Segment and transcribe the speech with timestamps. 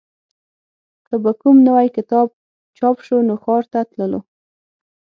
[1.07, 2.27] که به کوم نوی کتاب
[2.77, 4.19] چاپ شو نو ښار ته تللو